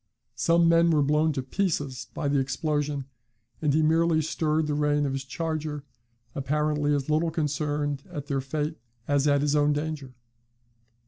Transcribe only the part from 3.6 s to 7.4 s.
and he merely stirred the rein of his charger, apparently as little